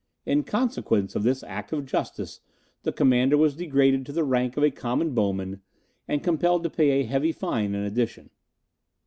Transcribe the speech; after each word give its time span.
In 0.25 0.41
consequence 0.43 1.15
of 1.15 1.21
this 1.21 1.43
act 1.43 1.71
of 1.71 1.85
justice, 1.85 2.41
the 2.81 2.91
Commander 2.91 3.37
was 3.37 3.55
degraded 3.55 4.03
to 4.07 4.11
the 4.11 4.23
rank 4.23 4.57
of 4.57 4.73
common 4.73 5.13
bowman, 5.13 5.61
and 6.07 6.23
compelled 6.23 6.63
to 6.63 6.71
pay 6.71 6.89
a 6.89 7.03
heavy 7.05 7.31
fine 7.31 7.75
in 7.75 7.83
addition." 7.83 8.31